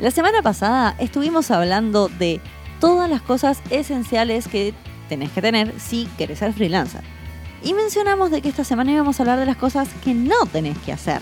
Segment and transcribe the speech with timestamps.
[0.00, 2.40] La semana pasada estuvimos hablando de
[2.80, 4.72] todas las cosas esenciales que
[5.10, 7.02] tenés que tener si querés ser freelancer.
[7.62, 10.78] Y mencionamos de que esta semana íbamos a hablar de las cosas que no tenés
[10.78, 11.20] que hacer.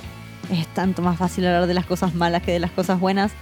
[0.53, 3.33] Es tanto más fácil hablar de las cosas malas que de las cosas buenas.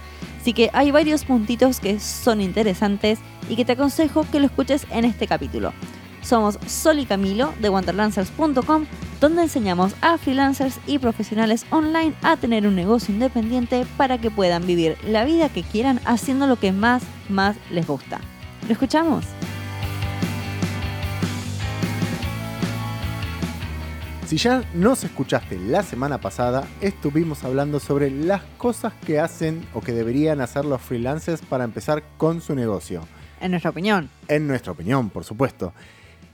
[0.41, 4.87] Así que hay varios puntitos que son interesantes y que te aconsejo que lo escuches
[4.89, 5.71] en este capítulo.
[6.23, 8.85] Somos Sol y Camilo de Wanderlancers.com,
[9.19, 14.65] donde enseñamos a freelancers y profesionales online a tener un negocio independiente para que puedan
[14.67, 18.19] vivir la vida que quieran haciendo lo que más, más les gusta.
[18.67, 19.25] ¿Lo escuchamos?
[24.27, 29.79] Si ya nos escuchaste la semana pasada, estuvimos hablando sobre las cosas que hacen o
[29.79, 33.07] que deberían hacer los freelancers para empezar con su negocio.
[33.39, 34.09] En nuestra opinión.
[34.27, 35.73] En nuestra opinión, por supuesto.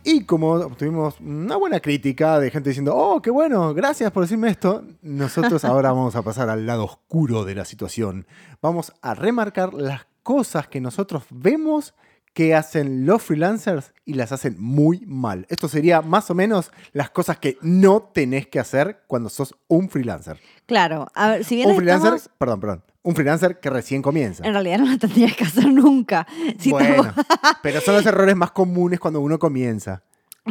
[0.04, 4.50] Y como tuvimos una buena crítica de gente diciendo, oh, qué bueno, gracias por decirme
[4.50, 8.28] esto, nosotros ahora vamos a pasar al lado oscuro de la situación.
[8.62, 11.94] Vamos a remarcar las cosas que nosotros vemos
[12.34, 15.46] que hacen los freelancers y las hacen muy mal.
[15.50, 19.88] Esto sería más o menos las cosas que no tenés que hacer cuando sos un
[19.90, 20.40] freelancer.
[20.66, 24.44] Claro, a ver, si bien Un freelancer, estamos- perdón, perdón, un freelancer que recién comienza.
[24.46, 26.26] En realidad no la tendrías que hacer nunca.
[26.58, 27.14] Si bueno,
[27.62, 30.04] pero son los errores más comunes cuando uno comienza.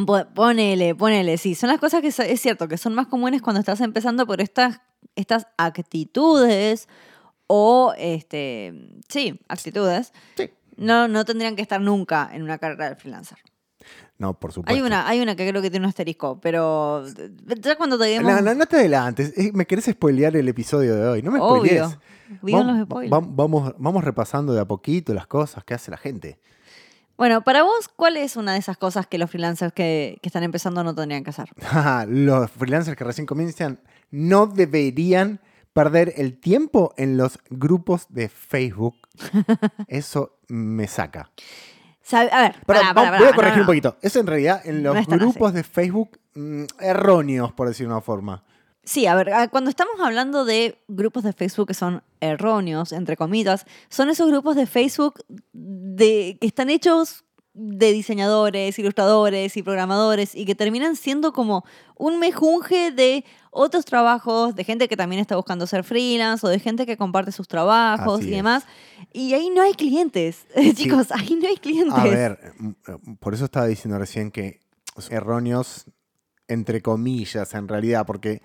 [0.06, 1.54] Po- Ponele, ponele, sí.
[1.54, 4.80] Son las cosas que es cierto que son más comunes cuando estás empezando por estas,
[5.16, 6.88] estas actitudes
[7.46, 8.72] o, este,
[9.08, 10.12] sí, actitudes.
[10.36, 10.50] Sí.
[10.76, 13.38] No, no tendrían que estar nunca en una carrera de freelancer.
[14.18, 14.74] No, por supuesto.
[14.74, 17.04] Hay una, hay una que creo que tiene un asterisco, pero
[17.58, 18.32] ya cuando te digamos...
[18.32, 19.36] No, no, no te adelantes.
[19.36, 21.22] Eh, Me querés spoilear el episodio de hoy.
[21.22, 22.00] No me Obvio.
[22.42, 23.12] Vivan Vam- los spoilers.
[23.12, 26.38] vam- vamos, vamos repasando de a poquito las cosas que hace la gente.
[27.18, 30.42] Bueno, para vos, ¿cuál es una de esas cosas que los freelancers que, que están
[30.42, 31.50] empezando no tendrían que hacer?
[32.08, 33.80] los freelancers que recién comienzan
[34.10, 35.40] no deberían
[35.72, 38.96] perder el tiempo en los grupos de Facebook.
[39.88, 41.30] Eso me saca.
[42.02, 43.66] Sabe- A ver, Pero pará, pará, voy a corregir no, un no.
[43.66, 43.96] poquito.
[44.02, 48.42] Es en realidad en los No grupos de Facebook mm, erróneos, por decir una forma.
[48.84, 53.16] Sí, a ver, ah, cuando estamos hablando de grupos de Facebook que son erróneos, entre
[53.16, 60.34] comillas, son esos grupos de Facebook de, que están hechos de diseñadores, ilustradores y programadores
[60.34, 61.64] y que terminan siendo como
[61.96, 66.58] un mejunje de otros trabajos, de gente que también está buscando ser freelance o de
[66.58, 68.36] gente que comparte sus trabajos Así y es.
[68.36, 68.64] demás.
[69.12, 71.94] Y ahí no hay clientes, chicos, ahí no hay clientes.
[71.94, 74.60] A ver, mm, eh, por eso estaba diciendo recién que
[75.10, 75.86] erróneos
[76.48, 78.42] entre comillas en realidad, porque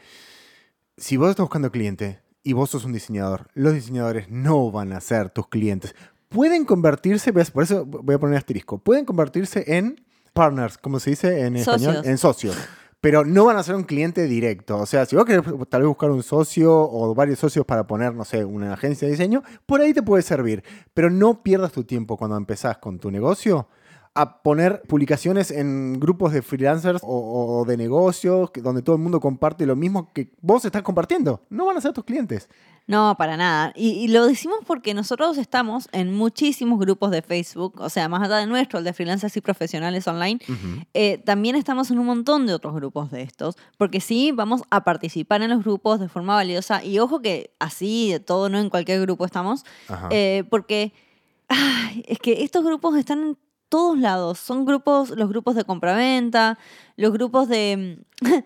[0.98, 5.02] si vos estás buscando cliente y vos sos un diseñador, los diseñadores no van a
[5.02, 5.96] ser tus clientes.
[6.30, 7.52] Pueden convertirse, ¿ves?
[7.52, 10.04] por eso voy a poner asterisco, pueden convertirse en
[10.34, 12.06] partners, como se dice en español, Socios.
[12.06, 12.58] en socios.
[13.00, 14.78] Pero no van a ser un cliente directo.
[14.78, 18.16] O sea, si vos querés tal vez buscar un socio o varios socios para poner,
[18.16, 20.64] no sé, una agencia de diseño, por ahí te puede servir.
[20.96, 23.68] Pero no pierdas tu tiempo cuando empezás con tu negocio
[24.18, 29.20] a poner publicaciones en grupos de freelancers o, o de negocios donde todo el mundo
[29.20, 31.42] comparte lo mismo que vos estás compartiendo.
[31.50, 32.50] No van a ser tus clientes.
[32.88, 33.74] No, para nada.
[33.76, 38.24] Y, y lo decimos porque nosotros estamos en muchísimos grupos de Facebook, o sea, más
[38.24, 40.40] allá de nuestro, el de freelancers y profesionales online,
[40.94, 44.86] eh, también estamos en un montón de otros grupos de estos, porque sí, vamos a
[44.86, 48.70] participar en los grupos de forma valiosa y ojo que así de todo, no en
[48.70, 49.66] cualquier grupo estamos,
[50.10, 50.94] eh, porque
[51.50, 53.38] ay, es que estos grupos están en
[53.70, 56.58] todos lados, son grupos, los grupos de compraventa,
[56.96, 58.04] los grupos de...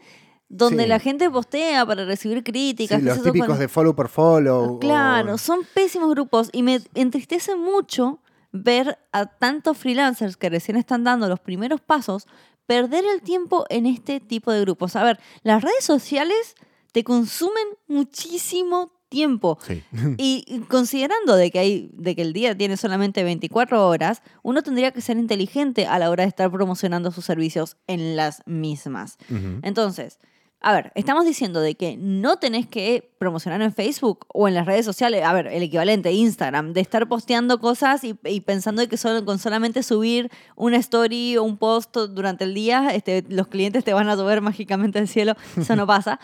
[0.53, 0.89] donde Sí.
[0.89, 2.99] la gente postea para recibir críticas.
[2.99, 4.79] Sí, los típicos de follow por follow.
[4.79, 8.19] Claro, o- son pésimos grupos y me entristece mucho
[8.51, 12.27] ver a tantos freelancers que recién están dando los primeros pasos
[12.65, 14.97] perder el tiempo en este tipo de grupos.
[14.97, 16.55] A ver, las redes sociales
[16.91, 19.59] te consumen muchísimo tiempo.
[19.67, 19.83] Sí.
[20.17, 24.63] Y y considerando de que, hay, de que el día tiene solamente 24 horas, uno
[24.63, 29.17] tendría que ser inteligente a la hora de estar promocionando sus servicios en las mismas.
[29.61, 30.19] Entonces,
[30.59, 34.65] a ver, estamos diciendo de que no tenés que promocionar en Facebook o en las
[34.65, 38.87] redes sociales, a ver, el equivalente, Instagram, de estar posteando cosas y, y pensando de
[38.87, 43.47] que solo, con solamente subir una story o un post durante el día, este, los
[43.47, 45.35] clientes te van a llover mágicamente del cielo.
[45.57, 46.19] Eso no pasa.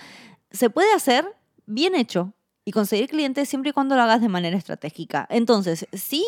[0.51, 1.25] Se puede hacer
[1.65, 2.33] bien hecho
[2.67, 5.25] y conseguir clientes siempre y cuando lo hagas de manera estratégica.
[5.29, 6.25] Entonces, si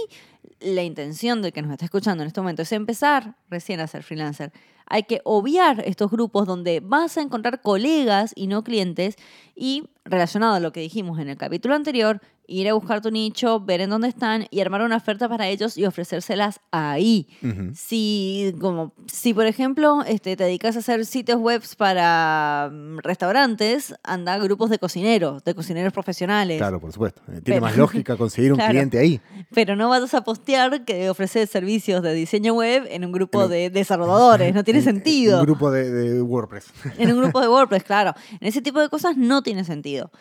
[0.62, 4.03] la intención de que nos está escuchando en este momento es empezar recién a ser
[4.03, 4.53] freelancer,
[4.86, 9.18] hay que obviar estos grupos donde vas a encontrar colegas y no clientes
[9.53, 13.59] y relacionado a lo que dijimos en el capítulo anterior, ir a buscar tu nicho,
[13.59, 17.27] ver en dónde están y armar una oferta para ellos y ofrecérselas ahí.
[17.73, 23.93] Si, como, si por ejemplo, este, te dedicas a hacer sitios web para mm, restaurantes,
[24.03, 26.57] anda a grupos de cocineros, de cocineros profesionales.
[26.57, 27.21] Claro, por supuesto.
[27.27, 28.71] Eh, Tiene Pero- más lógica conseguir un Claro.
[28.71, 29.21] cliente ahí.
[29.53, 33.49] Pero no vas a postear que ofreces servicios de diseño web en un grupo En
[33.49, 34.53] de desarrolladores.
[34.53, 35.39] No tiene En- sentido.
[35.39, 36.65] Un grupo de, de WordPress.
[36.97, 38.13] En un grupo de WordPress, claro.
[38.39, 40.11] En ese tipo de cosas no tiene sentido.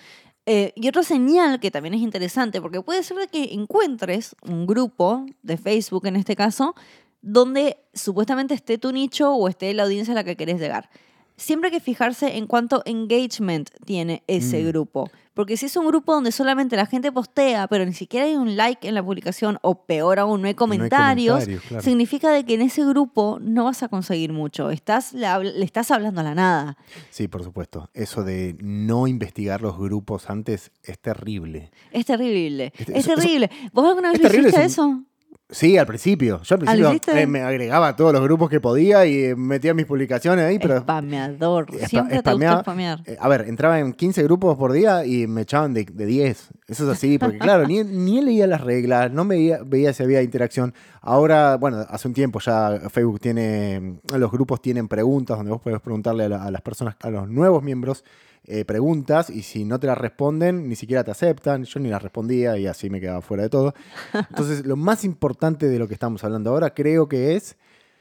[0.51, 4.67] Eh, y otra señal que también es interesante, porque puede ser de que encuentres un
[4.67, 6.75] grupo de Facebook en este caso,
[7.21, 10.89] donde supuestamente esté tu nicho o esté la audiencia a la que querés llegar.
[11.39, 14.67] Siempre hay que fijarse en cuánto engagement tiene ese Mm.
[14.69, 15.11] grupo.
[15.35, 18.57] Porque si es un grupo donde solamente la gente postea, pero ni siquiera hay un
[18.57, 21.85] like en la publicación, o peor aún, no hay comentarios, comentarios, claro.
[21.85, 24.71] significa de que en ese grupo no vas a conseguir mucho.
[24.71, 25.29] Estás, le,
[25.63, 26.77] estás hablando a la nada.
[27.11, 27.89] Sí, por supuesto.
[27.95, 31.71] Eso de no investigar los grupos antes es terrible.
[31.93, 32.73] Es terrible.
[32.77, 33.51] Es- Es, eso- eso- terrible.
[33.73, 35.05] ¿Vos alguna vez lo hiciste es eso?
[35.51, 36.43] Sí, al principio.
[36.43, 39.35] Yo al ¿Ah, lo principio eh, me agregaba a todos los grupos que podía y
[39.35, 41.67] metía mis publicaciones ahí, pero Spameador.
[41.75, 43.01] Spa- Siempre te gustó spamear.
[43.07, 46.49] Eh, a ver, entraba en 15 grupos por día y me echaban de, de 10.
[46.67, 50.21] Eso es así, porque claro, ni, ni leía las reglas, no veía, veía si había
[50.21, 50.75] interacción.
[51.01, 55.81] Ahora, bueno, hace un tiempo ya Facebook tiene, los grupos tienen preguntas donde vos podés
[55.81, 58.05] preguntarle a, la- a las personas, a los nuevos miembros,
[58.49, 61.65] eh, preguntas y si no te las responden, ni siquiera te aceptan.
[61.65, 63.75] Yo ni las respondía y así me quedaba fuera de todo.
[64.31, 67.57] Entonces, lo más importante de lo que estamos hablando ahora creo que es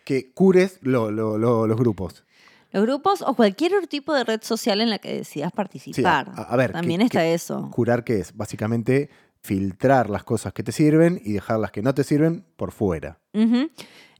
[0.05, 2.23] que cures lo- lo- lo- los grupos.
[2.71, 6.29] Los grupos o cualquier otro tipo de red social en la que decidas participar.
[6.35, 7.69] a- a ver, También ¿qué- está eso.
[7.71, 8.35] Curar, ¿qué es?
[8.35, 9.09] Básicamente
[9.41, 13.19] filtrar las cosas que te sirven y dejar las que no te sirven por fuera.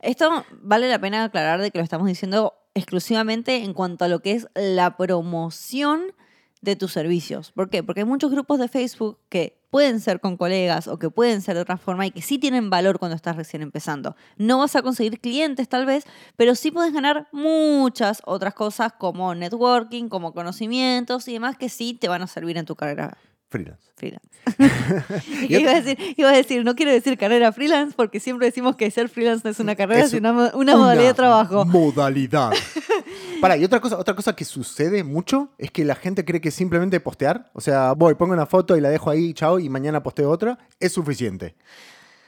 [0.02, 4.22] Esto vale la pena aclarar de que lo estamos diciendo exclusivamente en cuanto a lo
[4.22, 6.14] que es la promoción
[6.62, 7.52] de tus servicios.
[7.52, 7.84] ¿Por qué?
[7.84, 11.56] Porque hay muchos grupos de Facebook que pueden ser con colegas o que pueden ser
[11.56, 14.16] de otra forma y que sí tienen valor cuando estás recién empezando.
[14.38, 19.36] No vas a conseguir clientes tal vez, pero sí puedes ganar muchas otras cosas como
[19.36, 23.18] networking, como conocimientos y demás que sí te van a servir en tu carrera
[23.50, 23.92] Freelance.
[23.96, 24.28] freelance.
[25.50, 28.92] Iba, a decir, iba a decir, no quiero decir carrera freelance porque siempre decimos que
[28.92, 31.66] ser freelance no es una carrera, Es sino una, una modalidad de trabajo.
[31.66, 32.52] Modalidad.
[33.42, 36.52] Para, y otra cosa, otra cosa que sucede mucho es que la gente cree que
[36.52, 40.04] simplemente postear, o sea, voy, pongo una foto y la dejo ahí, chao, y mañana
[40.04, 41.56] posteo otra, es suficiente.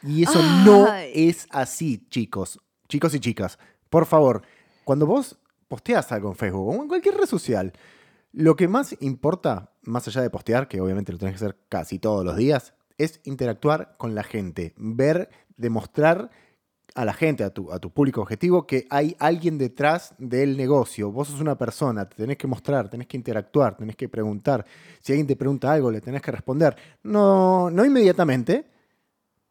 [0.04, 2.60] Y eso no es así, chicos.
[2.88, 3.60] Chicos y chicas.
[3.90, 4.44] Por favor,
[4.86, 5.38] cuando vos
[5.68, 7.74] posteas algo en Facebook o en cualquier red social,
[8.32, 12.00] lo que más importa, más allá de postear, que obviamente lo tenés que hacer casi
[12.00, 16.30] todos los días, es interactuar con la gente, ver, demostrar
[16.96, 21.12] a la gente, a tu, a tu público objetivo, que hay alguien detrás del negocio.
[21.12, 24.66] Vos sos una persona, te tenés que mostrar, tenés que interactuar, tenés que preguntar.
[25.00, 26.76] Si alguien te pregunta algo, le tenés que responder.
[27.04, 28.66] No, no inmediatamente,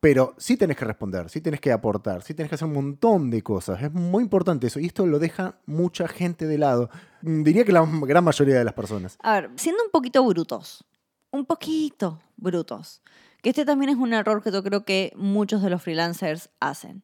[0.01, 3.31] pero sí tenés que responder, sí tenés que aportar, sí tenés que hacer un montón
[3.31, 3.83] de cosas.
[3.83, 4.79] Es muy importante eso.
[4.79, 6.89] Y esto lo deja mucha gente de lado.
[7.23, 9.19] Mm, Diría que la gran mayoría de las personas.
[9.23, 10.85] A ver, siendo un poquito brutos,
[11.33, 13.03] un poquito brutos,
[13.43, 17.03] que este también es un error que yo creo que muchos de los freelancers hacen.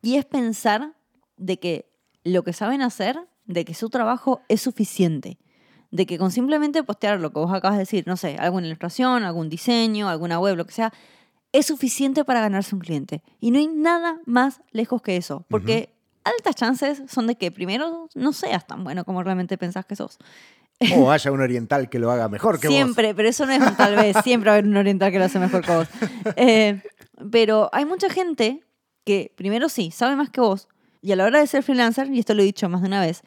[0.00, 0.94] Y es pensar
[1.36, 1.90] de que
[2.24, 5.38] lo que saben hacer, de que su trabajo es suficiente.
[5.90, 9.24] De que con simplemente postear lo que vos acabas de decir, no sé, alguna ilustración,
[9.24, 10.92] algún diseño, alguna web, lo que sea,
[11.54, 13.22] es suficiente para ganarse un cliente.
[13.38, 15.46] Y no hay nada más lejos que eso.
[15.48, 15.94] Porque
[16.24, 20.18] altas chances son de que primero no seas tan bueno como realmente pensás que sos.
[20.96, 22.74] O haya un oriental que lo haga mejor que vos.
[22.74, 24.16] Siempre, pero eso no es un tal vez.
[24.24, 25.88] Siempre va a haber un oriental que lo hace mejor que vos.
[26.34, 26.82] Eh,
[27.30, 28.64] pero hay mucha gente
[29.04, 30.66] que, primero sí, sabe más que vos.
[31.02, 33.00] Y a la hora de ser freelancer, y esto lo he dicho más de una
[33.00, 33.22] vez,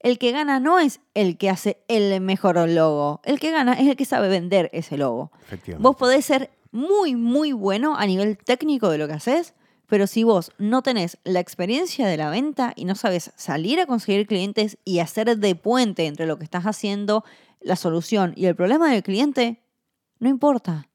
[0.00, 3.22] el que gana no es el que hace el mejor logo.
[3.24, 5.32] El que gana es el que sabe vender ese logo.
[5.46, 5.82] Efectivamente.
[5.82, 9.54] Vos podés ser muy, muy bueno a nivel técnico de lo que haces,
[9.86, 13.86] pero si vos no tenés la experiencia de la venta y no sabes salir a
[13.86, 17.24] conseguir clientes y hacer de puente entre lo que estás haciendo,
[17.60, 19.62] la solución y el problema del cliente,
[20.20, 20.86] no importa.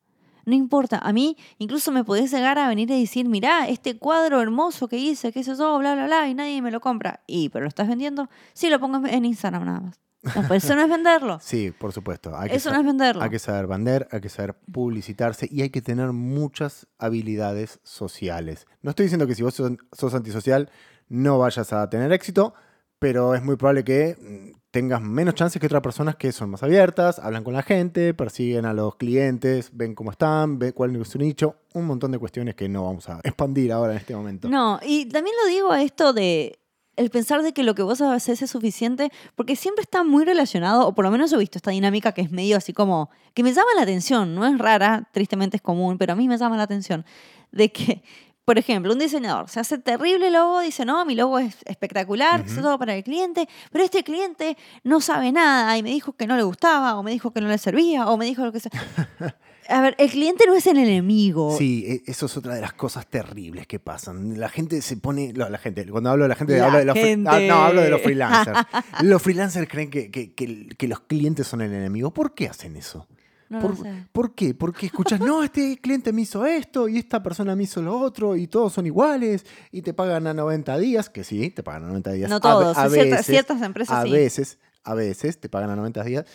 [0.45, 0.99] No importa.
[0.99, 4.97] A mí incluso me podés llegar a venir y decir, mirá, este cuadro hermoso que
[4.97, 7.21] hice, qué sé yo, bla, bla, bla, y nadie me lo compra.
[7.27, 8.29] ¿Y, pero lo estás vendiendo?
[8.53, 10.04] Sí, lo pongo en Instagram nada más.
[10.25, 11.39] No, pero eso no es venderlo.
[11.45, 12.35] Sí, por supuesto.
[12.35, 13.21] Hay que Eso no es venderlo.
[13.21, 18.67] Hay que saber vender, hay que saber publicitarse y hay que tener muchas habilidades sociales.
[18.81, 20.69] No estoy diciendo que si vos sos, sos antisocial
[21.07, 22.53] no vayas a tener éxito,
[22.99, 26.63] pero es muy probable que mm, tengas menos chances que otras personas que son más
[26.63, 31.07] abiertas, hablan con la gente, persiguen a los clientes, ven cómo están, ven cuál es
[31.07, 34.49] su nicho, un montón de cuestiones que no vamos a expandir ahora en este momento.
[34.49, 36.59] No, y también lo digo a esto de
[36.95, 40.87] el pensar de que lo que vos haces es suficiente, porque siempre está muy relacionado,
[40.87, 43.53] o por lo menos he visto esta dinámica que es medio así como, que me
[43.53, 46.63] llama la atención, no es rara, tristemente es común, pero a mí me llama la
[46.63, 47.05] atención,
[47.51, 48.03] de que,
[48.45, 52.55] por ejemplo, un diseñador se hace terrible logo, dice, no, mi logo es espectacular, es
[52.55, 56.37] todo para el cliente, pero este cliente no sabe nada y me dijo que no
[56.37, 58.71] le gustaba, o me dijo que no le servía, o me dijo lo que sea.
[59.67, 61.55] A ver, el cliente no es el enemigo.
[61.57, 64.39] Sí, e- eso es otra de las cosas terribles que pasan.
[64.39, 65.33] La gente se pone.
[65.33, 67.29] no, la gente, cuando hablo de la gente, La hablo de los, fri- gente.
[67.29, 68.59] ah, no, hablo de los freelancers.
[69.03, 72.13] los freelancers creen que, que- que- que los clientes son el enemigo.
[72.13, 73.07] ¿Por qué hacen eso?
[73.47, 74.07] No ¿Por, sé.
[74.11, 74.55] por qué?
[74.55, 78.35] Porque escuchas, no, este cliente me hizo esto y esta persona me hizo lo otro
[78.35, 81.87] y todos son iguales y te pagan a 90 días, que sí, te pagan a
[81.89, 82.29] 90 días.
[82.29, 84.11] No todos, a, ciertas- veces, ciertas empresas a sí.
[84.11, 86.25] veces, a veces te pagan a 90 días.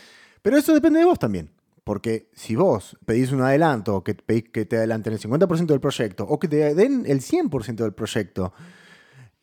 [0.41, 1.51] Pero eso depende de vos también.
[1.90, 6.23] Porque si vos pedís un adelanto, que pedís que te adelanten el 50% del proyecto,
[6.23, 8.52] o que te den el 100% del proyecto,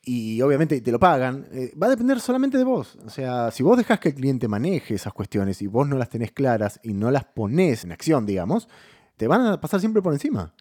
[0.02, 2.98] y obviamente te lo pagan, eh, va a depender solamente de vos.
[3.06, 6.10] O sea, si vos dejás que el cliente maneje esas cuestiones y vos no las
[6.10, 8.70] tenés claras y no las ponés en acción, digamos,
[9.18, 10.54] te van a pasar siempre por encima.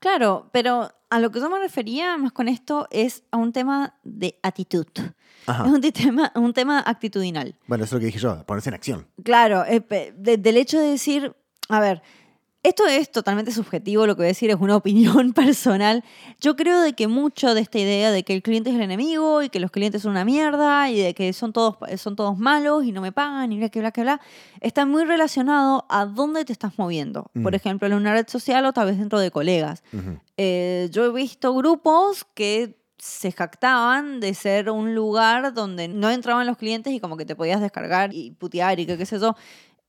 [0.00, 3.94] Claro, pero a lo que yo me refería más con esto es a un tema
[4.02, 4.86] de actitud.
[5.46, 5.64] Ajá.
[5.66, 7.54] Es un tema, un tema actitudinal.
[7.66, 9.06] Bueno, eso es lo que dije yo, ponerse en acción.
[9.22, 9.84] Claro, eh,
[10.16, 11.34] de- del hecho de decir,
[11.68, 12.02] a ver,
[12.68, 16.02] esto es totalmente subjetivo, lo que voy a decir es una opinión personal.
[16.40, 19.42] Yo creo de que mucho de esta idea de que el cliente es el enemigo
[19.42, 22.84] y que los clientes son una mierda y de que son todos, son todos malos
[22.84, 24.20] y no me pagan y bla, que bla, que bla,
[24.60, 27.30] está muy relacionado a dónde te estás moviendo.
[27.42, 27.54] Por Mm.
[27.56, 29.82] ejemplo, en una red social o tal vez dentro de colegas.
[30.36, 36.46] Eh, yo he visto grupos que se jactaban de ser un lugar donde no entraban
[36.46, 39.36] los clientes y como que te podías descargar y putear y que qué sé yo.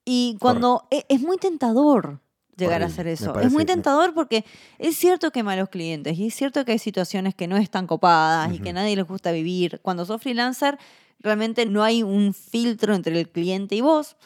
[0.06, 2.20] Y cuando e- es, muy tentador
[2.58, 3.40] llegar a hacer eso.
[3.40, 4.44] es muy tentador porque
[4.80, 7.88] es cierto que hay malos clientes y es cierto que hay situaciones que no están
[7.88, 9.80] copadas y que a nadie les gusta vivir.
[9.84, 10.78] Cuando sos freelancer,
[11.20, 14.18] realmente no hay un filtro entre el cliente y vos.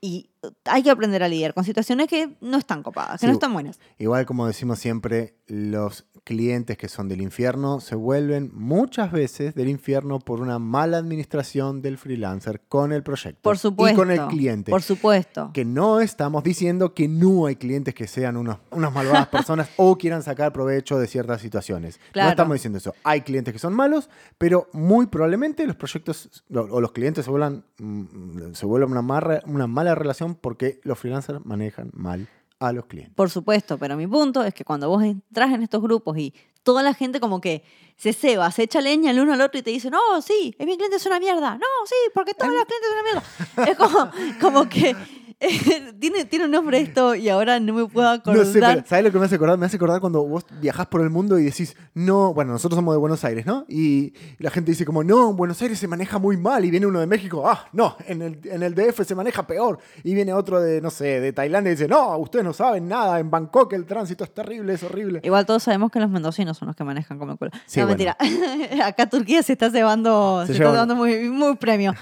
[0.00, 0.29] Y
[0.64, 3.52] hay que aprender a lidiar con situaciones que no están copadas, que Sí, no están
[3.52, 3.78] buenas.
[3.98, 9.68] Igual como decimos siempre, los clientes que son del infierno se vuelven muchas veces del
[9.68, 13.94] infierno por una mala administración del freelancer con el proyecto Por supuesto.
[13.94, 14.70] y con el cliente.
[14.70, 15.50] Por supuesto.
[15.52, 19.96] que no estamos diciendo que no hay clientes que sean unos, unas malvadas personas o
[19.98, 21.98] quieran sacar provecho de ciertas situaciones.
[22.12, 22.26] Claro.
[22.28, 22.94] No estamos diciendo eso.
[23.04, 27.30] Hay clientes que son malos, pero muy probablemente los proyectos o o los clientes se
[27.30, 32.72] vuelvan, mm, se vuelvan una, marra- una mala relación porque los freelancers manejan mal a
[32.72, 33.14] los clientes.
[33.14, 36.82] Por supuesto, pero mi punto es que cuando vos entras en estos grupos y toda
[36.82, 37.64] la gente como que
[37.96, 40.66] se ceba, se echa leña el uno al otro y te dice, no, sí, es
[40.66, 41.54] mi cliente es una mierda.
[41.54, 43.70] No, sí, porque todos los clientes son una mierda.
[43.70, 44.10] Es como,
[44.40, 44.94] como que
[46.00, 48.44] tiene, tiene un nombre esto y ahora no me puedo acordar.
[48.46, 49.58] No sé, pero ¿sabes lo que me hace acordar?
[49.58, 52.94] Me hace acordar cuando vos viajás por el mundo y decís, no, bueno, nosotros somos
[52.94, 53.64] de Buenos Aires, ¿no?
[53.68, 56.64] Y la gente dice como, no, en Buenos Aires se maneja muy mal.
[56.64, 59.78] Y viene uno de México, ah, no, en el, en el DF se maneja peor.
[60.04, 63.18] Y viene otro de, no sé, de Tailandia y dice, no, ustedes no saben nada,
[63.18, 65.20] en Bangkok el tránsito es terrible, es horrible.
[65.22, 67.50] Igual todos sabemos que los mendocinos son los que manejan como el culo.
[67.66, 68.04] Sí, no, bueno.
[68.04, 68.86] mentira.
[68.86, 71.94] Acá Turquía se está cebando, Se se está lleva- llevando muy, muy premio.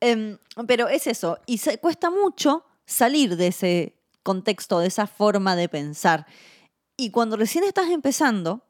[0.00, 1.38] Em, pero es eso.
[1.46, 6.26] Y se, cuesta mucho salir de ese contexto, de esa forma de pensar.
[6.96, 8.66] Y cuando recién estás empezando,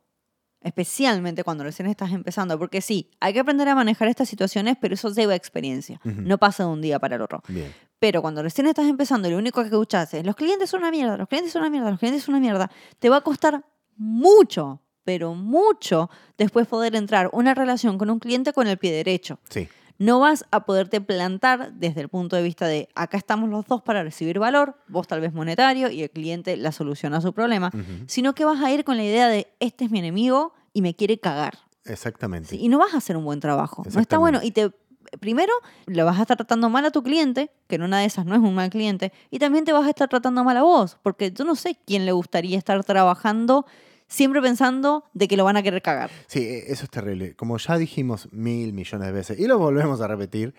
[0.60, 4.94] especialmente cuando recién estás empezando, porque sí, hay que aprender a manejar estas situaciones, pero
[4.94, 6.00] eso lleva experiencia.
[6.04, 7.42] No pasa de un día para el otro.
[7.48, 7.72] Bien.
[7.98, 11.16] Pero cuando recién estás empezando lo único que escuchas es los clientes son una mierda,
[11.16, 13.64] los clientes son una mierda, los clientes son una mierda, te va a costar
[13.96, 19.38] mucho, pero mucho después poder entrar una relación con un cliente con el pie derecho.
[19.50, 19.68] Sí.
[20.00, 23.82] No vas a poderte plantar desde el punto de vista de acá estamos los dos
[23.82, 27.70] para recibir valor, vos tal vez monetario y el cliente la solución a su problema,
[28.06, 30.94] sino que vas a ir con la idea de este es mi enemigo y me
[30.94, 31.58] quiere cagar.
[31.84, 32.48] Exactamente.
[32.48, 33.82] Sí, y no vas a hacer un buen trabajo.
[33.92, 34.40] No está bueno.
[34.42, 34.72] Y te
[35.18, 35.52] primero
[35.84, 38.34] le vas a estar tratando mal a tu cliente, que en una de esas no
[38.34, 41.30] es un mal cliente, y también te vas a estar tratando mal a vos, porque
[41.30, 43.66] yo no sé quién le gustaría estar trabajando
[44.10, 46.10] siempre pensando de que lo van a querer cagar.
[46.26, 47.34] Sí, e- eso es terrible.
[47.36, 50.54] Como ya dijimos mil millones de veces y lo volvemos a repetir,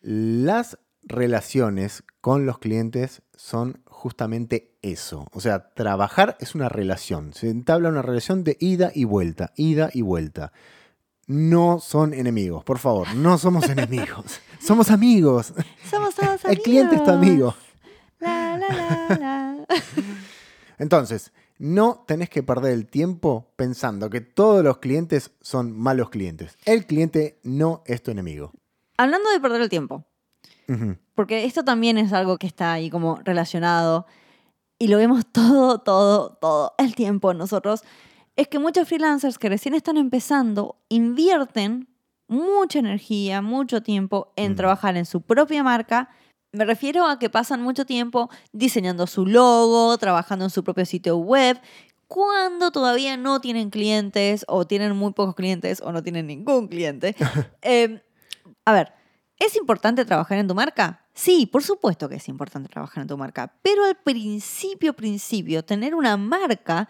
[0.00, 5.26] las relaciones con los clientes son justamente eso.
[5.32, 7.32] O sea, trabajar es una relación.
[7.34, 10.52] Se entabla una relación de ida y vuelta, ida y vuelta.
[11.26, 14.40] No son enemigos, por favor, no somos enemigos.
[14.62, 15.52] Somos amigos.
[15.90, 17.52] Somos todos El cliente es tu amigo.
[18.20, 19.66] La, la, la, la.
[20.78, 21.32] Entonces,
[21.62, 26.58] no tenés que perder el tiempo pensando que todos los clientes son malos clientes.
[26.64, 28.50] El cliente no es tu enemigo.
[28.96, 30.04] Hablando de perder el tiempo,
[31.14, 34.06] porque esto también es algo que está ahí como relacionado
[34.76, 37.84] y lo vemos todo, todo, todo el tiempo nosotros,
[38.34, 41.86] es que muchos freelancers que recién están empezando invierten
[42.26, 46.10] mucha energía, mucho tiempo en trabajar en su propia marca.
[46.54, 51.16] Me refiero a que pasan mucho tiempo diseñando su logo, trabajando en su propio sitio
[51.16, 51.58] web,
[52.08, 57.16] cuando todavía no tienen clientes o tienen muy pocos clientes o no tienen ningún cliente.
[57.62, 58.02] Eh,
[58.66, 58.92] a ver,
[59.38, 61.06] ¿es importante trabajar en tu marca?
[61.14, 65.94] Sí, por supuesto que es importante trabajar en tu marca, pero al principio, principio, tener
[65.94, 66.88] una marca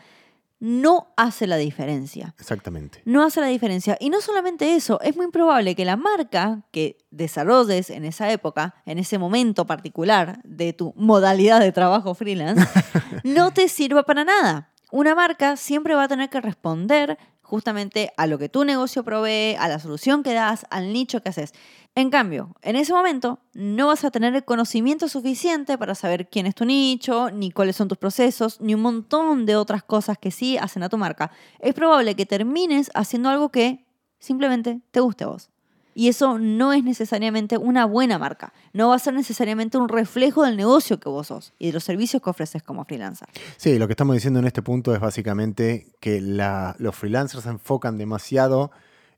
[0.62, 2.37] no hace la diferencia.
[2.38, 3.02] Exactamente.
[3.04, 3.97] No hace la diferencia.
[3.99, 8.76] Y no solamente eso, es muy probable que la marca que desarrolles en esa época,
[8.87, 12.64] en ese momento particular de tu modalidad de trabajo freelance,
[13.25, 14.71] no te sirva para nada.
[14.92, 17.19] Una marca siempre va a tener que responder
[17.52, 21.31] justamente a lo que tu negocio provee, a la solución que das, al nicho que
[21.31, 21.54] haces.
[21.94, 26.46] En cambio, en ese momento no vas a tener el conocimiento suficiente para saber quién
[26.46, 30.30] es tu nicho, ni cuáles son tus procesos, ni un montón de otras cosas que
[30.30, 31.30] sí hacen a tu marca.
[31.58, 33.84] Es probable que termines haciendo algo que
[34.18, 35.50] simplemente te guste a vos.
[35.94, 38.54] Y eso no es necesariamente una buena marca.
[38.72, 41.84] No va a ser necesariamente un reflejo del negocio que vos sos y de los
[41.84, 43.28] servicios que ofreces como freelancer.
[43.58, 47.99] Sí, lo que estamos diciendo en este punto es básicamente que los freelancers se enfocan
[47.99, 48.70] demasiado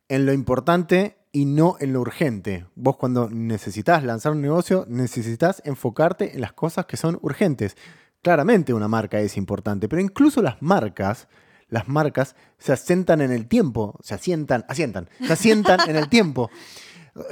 [0.08, 2.64] en lo importante y no en lo urgente.
[2.76, 7.76] Vos cuando necesitas lanzar un negocio, necesitas enfocarte en las cosas que son urgentes.
[8.22, 11.26] Claramente una marca es importante, pero incluso las marcas,
[11.68, 16.50] las marcas se asientan en el tiempo, se asientan, asientan, se asientan en el tiempo.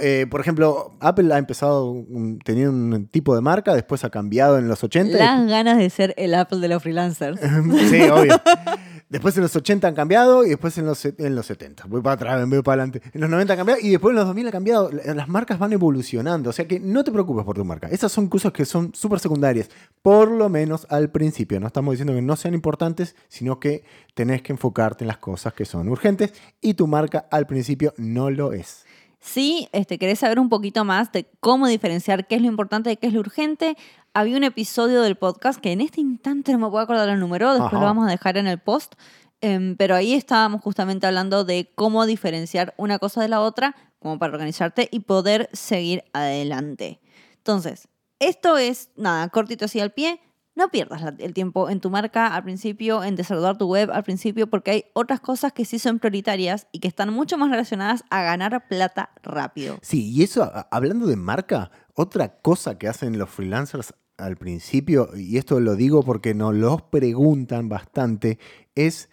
[0.00, 2.04] Eh, por ejemplo, Apple ha empezado,
[2.44, 5.18] tenía un tipo de marca, después ha cambiado en los 80.
[5.18, 7.40] Las ganas de ser el Apple de los freelancers.
[7.90, 8.40] sí, obvio.
[9.12, 11.84] Después en los 80 han cambiado y después en los, en los 70.
[11.86, 13.02] Voy para atrás, voy para adelante.
[13.12, 14.90] En los 90 han cambiado y después en los 2000 ha cambiado.
[14.90, 16.48] La- Las marcas van evolucionando.
[16.48, 17.88] O sea que no te preocupes por tu marca.
[17.88, 19.68] Esas son cosas que son súper secundarias.
[20.00, 21.60] Por lo menos al principio.
[21.60, 25.52] No estamos diciendo que no sean importantes, sino que tenés que enfocarte en las cosas
[25.52, 28.86] que son urgentes y tu marca al principio no lo es.
[29.20, 32.96] Si este, querés saber un poquito más de cómo diferenciar qué es lo importante y
[32.96, 33.76] qué es lo urgente,
[34.14, 37.50] había un episodio del podcast que en este instante no me puedo acordar el número,
[37.52, 37.80] después Ajá.
[37.80, 38.94] lo vamos a dejar en el post,
[39.40, 44.18] em, pero ahí estábamos justamente hablando de cómo diferenciar una cosa de la otra, como
[44.18, 47.00] para organizarte y poder seguir adelante.
[47.38, 50.20] Entonces, esto es, nada, cortito así al pie.
[50.54, 54.48] No pierdas el tiempo en tu marca al principio, en desarrollar tu web al principio,
[54.48, 58.22] porque hay otras cosas que sí son prioritarias y que están mucho más relacionadas a
[58.22, 59.78] ganar plata rápido.
[59.80, 65.36] Sí, y eso, hablando de marca, otra cosa que hacen los freelancers al principio, y
[65.38, 68.38] esto lo digo porque nos los preguntan bastante,
[68.74, 69.08] es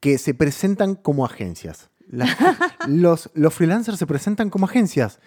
[0.00, 1.90] que se presentan como agencias.
[2.86, 5.20] Los, los freelancers se presentan como agencias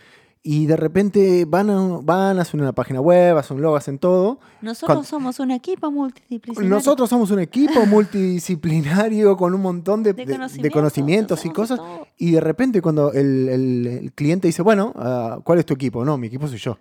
[0.43, 3.99] y de repente van a, van a hacer una página web, hacen un logo, hacen
[3.99, 4.39] todo.
[4.63, 6.67] Nosotros somos un equipo multidisciplinario.
[6.69, 11.77] Nosotros somos un equipo multidisciplinario con un montón de, De de- de conocimientos, y cosas.
[11.77, 12.07] todo.
[12.17, 16.03] Y de repente cuando el, el- el cliente dice, bueno, ah, ¿cuál es tu equipo?
[16.03, 16.79] No, mi equipo soy yo.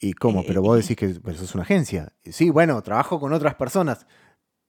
[0.00, 0.40] ¿Y cómo?
[0.40, 2.12] Eh, Pero vos decís que pero sos una agencia.
[2.24, 4.06] Sí, bueno, trabajo con otras personas.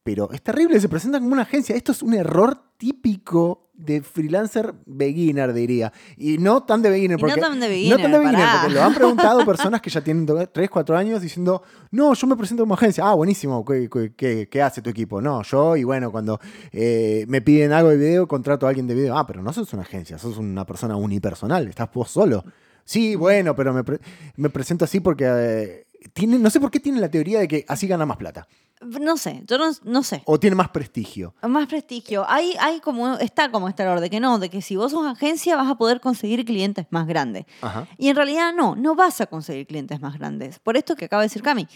[0.03, 1.75] Pero es terrible, se presentan como una agencia.
[1.75, 5.91] Esto es un error típico de freelancer beginner, diría.
[6.17, 7.19] Y no tan de beginner.
[7.19, 9.81] Y no Porque, tan de no beginner, tan de beginner, porque lo han preguntado personas
[9.81, 11.61] que ya tienen 3, 4 años diciendo,
[11.91, 13.07] no, yo me presento como agencia.
[13.07, 15.21] Ah, buenísimo, ¿qué, qué- qué- qué hace tu equipo?
[15.21, 16.39] No, yo, y bueno, cuando
[16.71, 19.17] eh, me piden algo de video, contrato a alguien de video.
[19.17, 22.43] Ah, pero no sos una agencia, sos una persona unipersonal, estás vos solo.
[22.89, 23.99] Sí, bueno, pero me, pre-
[24.35, 27.63] me presento así porque eh, tiene, no sé por qué tienen la teoría de que
[27.67, 28.47] así gana más plata.
[28.81, 30.23] No sé, yo no, no sé.
[30.25, 31.35] O tiene más prestigio.
[31.47, 32.25] Más prestigio.
[32.27, 35.05] Hay, hay como, está como este error de que no, de que si vos sos
[35.05, 37.45] agencia vas a poder conseguir clientes más grandes.
[37.61, 37.87] Ajá.
[37.99, 40.57] Y en realidad no, no vas a conseguir clientes más grandes.
[40.57, 41.67] Por esto que acaba de decir Cami.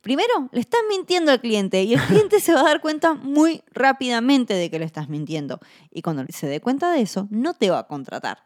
[0.00, 3.62] Primero, le estás mintiendo al cliente y el cliente se va a dar cuenta muy
[3.70, 5.60] rápidamente de que le estás mintiendo.
[5.92, 8.38] Y cuando se dé cuenta de eso, no te va a contratar.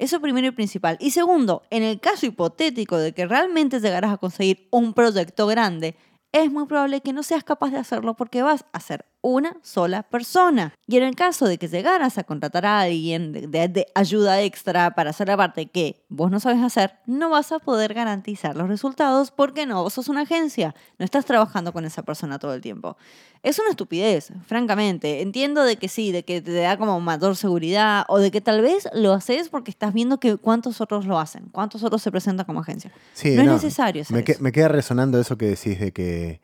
[0.00, 0.96] Eso primero y principal.
[0.98, 5.94] Y segundo, en el caso hipotético de que realmente llegaras a conseguir un proyecto grande,
[6.32, 10.02] es muy probable que no seas capaz de hacerlo porque vas a ser una sola
[10.02, 10.72] persona.
[10.86, 14.40] Y en el caso de que llegaras a contratar a alguien de, de- de ayuda
[14.40, 18.56] extra para hacer la parte que vos no sabes hacer, no vas a poder garantizar
[18.56, 22.54] los resultados porque no, vos sos una agencia, no estás trabajando con esa persona todo
[22.54, 22.96] el tiempo.
[23.42, 25.22] Es una estupidez, francamente.
[25.22, 28.60] Entiendo de que sí, de que te da como mayor seguridad o de que tal
[28.60, 32.44] vez lo haces porque estás viendo que cuántos otros lo hacen, cuántos otros se presentan
[32.46, 32.90] como agencia.
[33.14, 34.42] Sí, no, es necesario hacer me, que- eso.
[34.42, 36.40] me queda resonando eso que decís de que,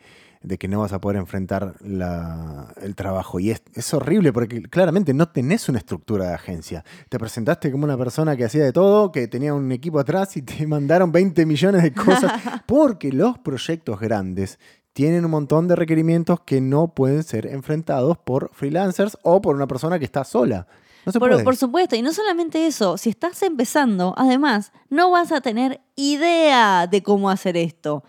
[0.47, 3.41] de que no vas a poder enfrentar la- el trabajo.
[3.41, 6.85] Y es, es horrible porque claramente no tenés una estructura de agencia.
[7.09, 10.43] Te presentaste como una persona que hacía de todo, que tenía un equipo atrás y
[10.43, 12.33] te mandaron 20 millones de cosas.
[12.67, 14.61] porque los proyectos grandes
[14.93, 19.67] tienen un montón de requerimientos que no pueden ser enfrentados por freelancers o por una
[19.67, 20.69] persona que está sola.
[21.05, 21.43] No se Por, puede.
[21.45, 26.87] por supuesto, y no solamente eso, si estás empezando, además, no vas a tener idea
[26.87, 28.05] de cómo hacer esto.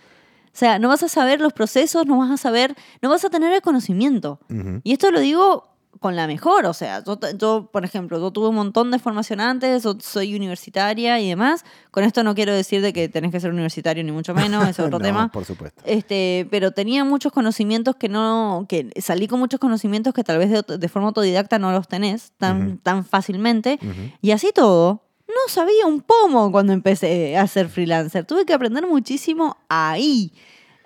[0.58, 3.30] O sea, no vas a saber los procesos, no vas a saber, no vas a
[3.30, 4.40] tener el conocimiento.
[4.84, 5.66] Y esto lo digo
[6.00, 9.40] con la mejor, o sea, yo, yo, por ejemplo, yo tuve un montón de formación
[9.40, 11.64] antes, yo soy universitaria y demás.
[11.92, 14.80] Con esto no quiero decir de que tenés que ser universitario ni mucho menos, es
[14.80, 15.32] otro No, tema.
[15.32, 15.80] por supuesto.
[15.86, 20.50] Este, pero tenía muchos conocimientos que no, que salí con muchos conocimientos que tal vez
[20.50, 23.78] de, de forma autodidacta no los tenés tan, tan fácilmente.
[24.24, 28.26] Y así todo, no sabía un pomo cuando empecé a ser freelancer.
[28.26, 30.32] Tuve que aprender muchísimo ahí.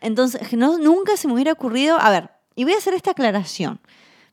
[0.01, 3.79] Entonces, no, nunca se me hubiera ocurrido, a ver, y voy a hacer esta aclaración.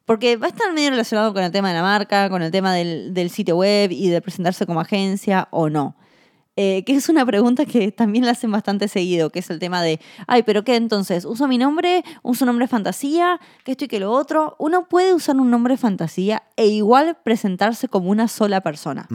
[0.07, 2.73] Porque va a estar medio relacionado con el tema de la marca, con el tema
[2.73, 5.95] del, del sitio web y de presentarse como agencia o no.
[6.61, 9.81] Eh, que es una pregunta que también la hacen bastante seguido, que es el tema
[9.81, 11.25] de, ay, pero ¿qué entonces?
[11.25, 12.03] ¿Uso mi nombre?
[12.23, 13.39] ¿Uso nombre fantasía?
[13.63, 14.57] ¿Que esto y que lo otro?
[14.59, 19.07] Uno puede usar un nombre fantasía e igual presentarse como una sola persona.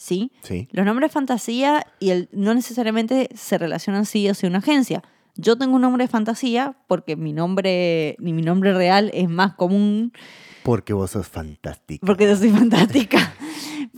[0.00, 0.32] ¿Sí?
[0.42, 0.66] Sí.
[0.72, 5.02] Los nombres fantasía y el, no necesariamente se relacionan sí o sí a una agencia.
[5.36, 9.54] Yo tengo un nombre de fantasía porque mi nombre, ni mi nombre real es más
[9.54, 10.12] común
[10.62, 12.04] Porque vos sos fantástica.
[12.06, 13.34] porque yo soy fantástica.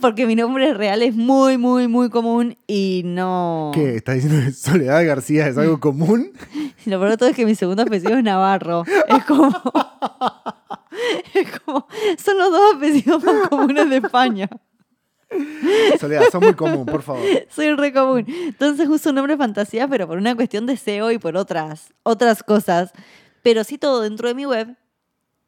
[0.01, 3.71] Porque mi nombre real es muy, muy, muy común y no...
[3.73, 3.95] ¿Qué?
[3.95, 6.31] ¿Estás diciendo que Soledad García es algo común?
[6.85, 8.83] Lo peor de todo es que mi segundo apellido es Navarro.
[9.07, 9.49] Es como...
[11.33, 11.87] Es como...
[12.23, 14.49] Son los dos apellidos más comunes de España.
[15.99, 17.21] Soledad, sos muy común, por favor.
[17.49, 18.25] Soy re común.
[18.27, 22.43] Entonces uso un nombre fantasía, pero por una cuestión de SEO y por otras, otras
[22.43, 22.91] cosas.
[23.41, 24.75] Pero sí todo dentro de mi web,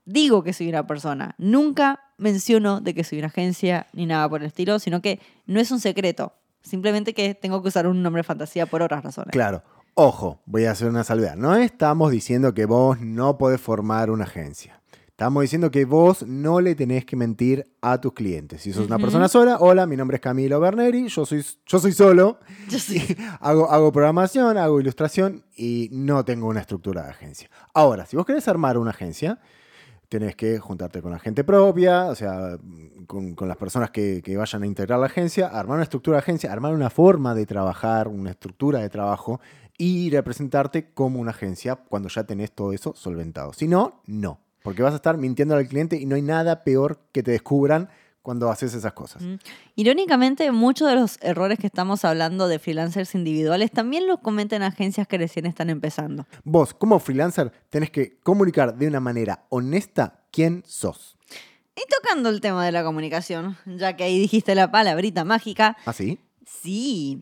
[0.05, 1.35] digo que soy una persona.
[1.37, 5.59] Nunca menciono de que soy una agencia ni nada por el estilo, sino que no
[5.59, 6.33] es un secreto.
[6.61, 9.31] Simplemente que tengo que usar un nombre fantasía por otras razones.
[9.31, 9.63] Claro.
[9.97, 11.37] Ojo, voy a hacer una salvedad.
[11.37, 14.81] No estamos diciendo que vos no podés formar una agencia.
[15.15, 18.62] Estamos diciendo que vos no le tenés que mentir a tus clientes.
[18.62, 21.93] Si sos una persona sola, hola, mi nombre es Camilo Berneri, yo soy, yo soy
[21.93, 22.38] solo,
[22.69, 23.01] Yo sí.
[23.39, 27.49] hago, hago programación, hago ilustración y no tengo una estructura de agencia.
[27.73, 29.39] Ahora, si vos querés armar una agencia,
[30.10, 32.60] tenés que juntarte con la gente propia, o sea,
[33.08, 36.23] con, con las personas que, que vayan a integrar la agencia, armar una estructura de
[36.23, 39.39] agencia, armar una forma de trabajar, una estructura de trabajo
[39.78, 43.54] y representarte como una agencia cuando ya tenés todo eso solventado.
[43.54, 46.99] Si no, no, porque vas a estar mintiendo al cliente y no hay nada peor
[47.12, 47.88] que te descubran
[48.23, 49.21] cuando haces esas cosas.
[49.21, 49.36] Mm.
[49.75, 55.08] Irónicamente, muchos de los errores que estamos hablando de freelancers individuales también los cometen agencias
[55.08, 56.25] que recién están empezando.
[56.43, 61.15] Vos, como freelancer, tenés que comunicar de una manera honesta quién sos.
[61.75, 66.17] Y tocando el tema de la comunicación, ya que ahí dijiste la palabrita mágica, ¿Así?
[66.47, 67.21] Sí.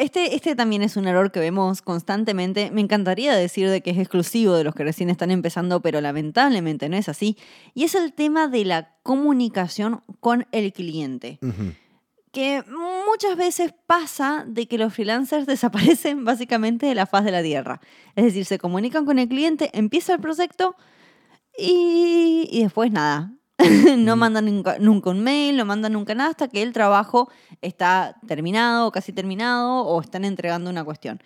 [0.00, 2.70] Este, este también es un error que vemos constantemente.
[2.70, 6.88] Me encantaría decir de que es exclusivo de los que recién están empezando, pero lamentablemente
[6.88, 7.36] no es así.
[7.74, 11.38] Y es el tema de la comunicación con el cliente.
[12.32, 12.64] Que
[13.06, 17.82] muchas veces pasa de que los freelancers desaparecen básicamente de la faz de la tierra.
[18.16, 20.76] Es decir, se comunican con el cliente, empieza el proyecto
[21.58, 23.34] y, y después nada.
[23.98, 28.16] no mandan nunca, nunca un mail, no mandan nunca nada hasta que el trabajo está
[28.26, 31.20] terminado o casi terminado o están entregando una cuestión.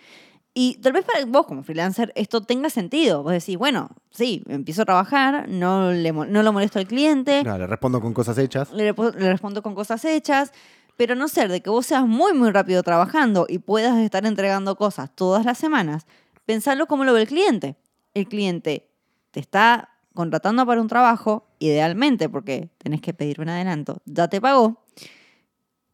[0.56, 3.24] Y tal vez para vos como freelancer esto tenga sentido.
[3.24, 7.58] Vos decís, bueno, sí, empiezo a trabajar, no, le, no lo molesto al cliente, Claro,
[7.58, 8.72] le respondo con cosas hechas.
[8.72, 10.52] le, le respondo con cosas hechas,
[10.96, 14.76] pero no ser de que vos seas muy, muy rápido trabajando y puedas estar entregando
[14.76, 16.06] cosas todas las semanas,
[16.46, 17.76] pensalo como lo ve el cliente.
[18.14, 18.88] El cliente
[19.32, 24.40] te está contratando para un trabajo, idealmente porque tenés que pedir un adelanto, ya te
[24.40, 24.84] pagó,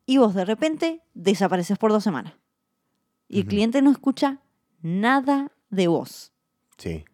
[0.07, 2.35] y vos de repente desapareces por dos semanas.
[3.29, 4.41] Y el cliente no escucha
[4.83, 6.33] nada de vos.
[6.79, 7.05] Sí.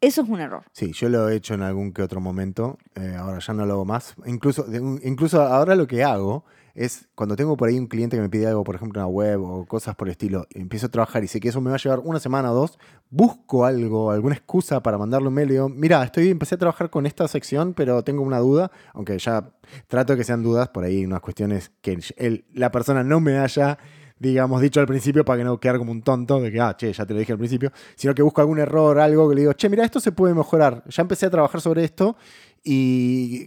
[0.00, 0.64] Eso es un error.
[0.72, 3.74] Sí, yo lo he hecho en algún que otro momento, eh, ahora ya no lo
[3.74, 4.16] hago más.
[4.26, 4.66] Incluso,
[5.02, 8.46] incluso ahora lo que hago es cuando tengo por ahí un cliente que me pide
[8.46, 11.28] algo, por ejemplo, una web o cosas por el estilo, y empiezo a trabajar y
[11.28, 12.78] sé que eso me va a llevar una semana o dos,
[13.10, 16.90] busco algo, alguna excusa para mandarle un mail y digo, mira, estoy, empecé a trabajar
[16.90, 19.52] con esta sección, pero tengo una duda, aunque ya
[19.86, 23.78] trato que sean dudas, por ahí unas cuestiones que el- la persona no me haya
[24.16, 26.90] digamos, dicho al principio para que no quedar como un tonto de que, ah, che,
[26.92, 29.52] ya te lo dije al principio, sino que busco algún error, algo que le digo,
[29.54, 30.82] che, mira, esto se puede mejorar.
[30.88, 32.16] Ya empecé a trabajar sobre esto
[32.64, 33.46] y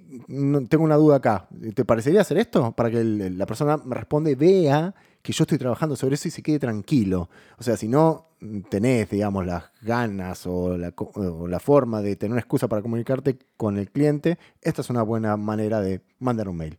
[0.70, 1.48] tengo una duda acá.
[1.74, 2.72] ¿Te parecería hacer esto?
[2.74, 6.32] Para que el- la persona me responde, vea que yo estoy trabajando sobre eso y
[6.32, 7.30] se quede tranquilo.
[7.58, 8.28] O sea, si no
[8.70, 12.84] tenés, digamos, las ganas o la, co- o la forma de tener una excusa para
[12.84, 16.78] comunicarte con el cliente, esta es una buena manera de mandar un mail.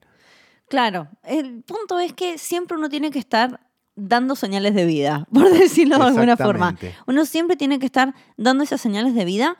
[0.68, 3.60] Claro, el punto es que siempre uno tiene que estar
[3.96, 6.70] dando señales de vida, por decirlo de alguna forma.
[7.08, 9.56] Uno siempre tiene que estar dando esas señales de vida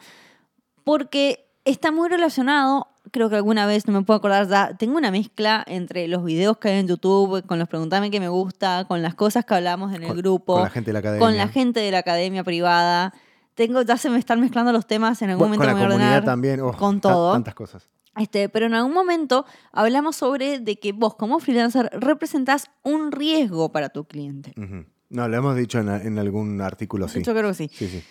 [0.84, 5.10] porque está muy relacionado creo que alguna vez, no me puedo acordar ya, tengo una
[5.10, 9.00] mezcla entre los videos que hay en YouTube, con los preguntame que me gusta, con
[9.00, 11.26] las cosas que hablamos en el Con- grupo, Con la gente de la academia.
[11.26, 13.14] con la gente de la academia privada.
[13.54, 15.86] Tengo, ya se me están mezclando los temas, en algún Bueno, momento con me la
[15.86, 16.24] voy a comunidad ordenar.
[16.26, 16.60] también.
[16.60, 17.32] oh, con todo.
[17.32, 17.88] Tantas cosas.
[18.18, 23.72] Este, pero en algún momento hablamos sobre de que vos como freelancer representás un riesgo
[23.72, 24.52] para tu cliente.
[24.58, 24.84] Ujú.
[25.10, 27.22] No, lo hemos dicho en, en algún artículo, sí.
[27.22, 27.70] Yo creo que sí.
[27.72, 28.04] Sí, sí.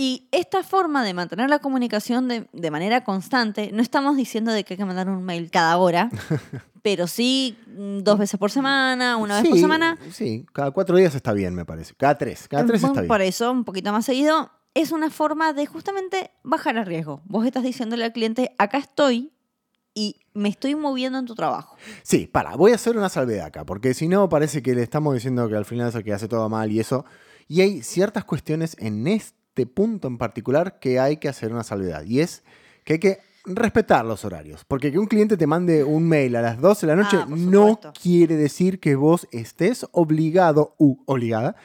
[0.00, 4.62] Y esta forma de mantener la comunicación de, de manera constante, no estamos diciendo de
[4.62, 6.08] que hay que mandar un mail cada hora,
[6.82, 9.98] pero sí mm, dos veces por semana, una vez por semana.
[10.12, 11.94] Sí, cada cuatro días está bien, me parece.
[11.96, 12.46] Cada tres.
[12.46, 13.08] Cada tres está bien.
[13.08, 17.20] Por eso, un poquito más seguido, es una forma de justamente bajar el riesgo.
[17.24, 19.32] Vos estás diciéndole al cliente, acá estoy
[19.94, 21.76] y me estoy moviendo en tu trabajo.
[22.04, 25.14] Sí, para, voy a hacer una salvedad acá, porque si no parece que le estamos
[25.14, 27.04] diciendo que al freelancer que hace todo mal y eso.
[27.48, 32.04] Y hay ciertas cuestiones en este punto en particular que hay que hacer una salvedad.
[32.04, 32.42] Y es
[32.84, 34.64] que hay que respetar los horarios.
[34.64, 37.26] Porque que un cliente te mande un mail a las 12 de la noche Ah,
[37.28, 41.56] por no quiere decir que vos estés obligado u obligada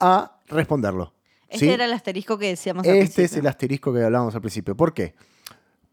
[0.00, 1.12] a responderlo.
[1.48, 1.70] Este ¿sí?
[1.70, 3.40] era el asterisco que decíamos al Este es principio.
[3.40, 4.76] el asterisco que hablábamos al principio.
[4.76, 5.14] ¿Por qué?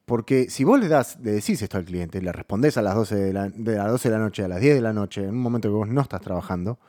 [0.05, 3.15] Porque si vos le das, le decís esto al cliente, le respondés a las 12
[3.15, 5.29] de, la, de las 12 de la noche a las 10 de la noche, en
[5.29, 6.79] un momento que vos no estás trabajando,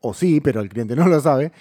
[0.00, 1.52] o sí, pero el cliente no lo sabe,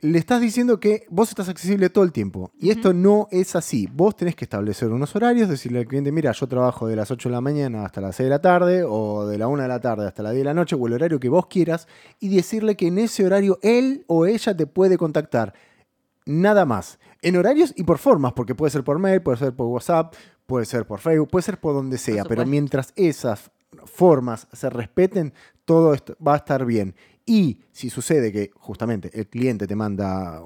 [0.00, 2.50] le estás diciendo que vos estás accesible todo el tiempo.
[2.58, 3.88] Y esto no es así.
[3.92, 7.28] Vos tenés que establecer unos horarios, decirle al cliente, mira, yo trabajo de las 8
[7.28, 9.80] de la mañana hasta las 6 de la tarde, o de la 1 de la
[9.80, 11.88] tarde hasta las 10 de la noche, o el horario que vos quieras,
[12.20, 15.54] y decirle que en ese horario él o ella te puede contactar.
[16.26, 16.98] Nada más.
[17.22, 20.14] En horarios y por formas, porque puede ser por mail, puede ser por WhatsApp,
[20.46, 23.50] puede ser por Facebook, puede ser por donde sea, pero mientras esas
[23.86, 25.32] formas se respeten,
[25.64, 26.94] todo esto va a estar bien.
[27.26, 30.42] Y si sucede que justamente el cliente te manda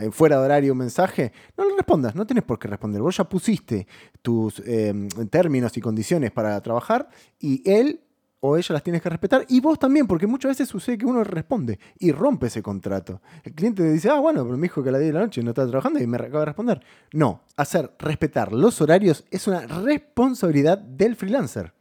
[0.00, 3.00] en fuera de horario un mensaje, no le respondas, no tenés por qué responder.
[3.00, 3.86] Vos ya pusiste
[4.20, 8.00] tus eh, términos y condiciones para trabajar y él
[8.40, 11.24] o ella las tienes que respetar y vos también, porque muchas veces sucede que uno
[11.24, 13.20] responde y rompe ese contrato.
[13.42, 15.24] El cliente te dice, ah, bueno, pero me dijo que a las 10 de la
[15.24, 16.80] noche no estaba trabajando y me acaba de responder.
[17.12, 21.72] No, hacer respetar los horarios es una responsabilidad del freelancer.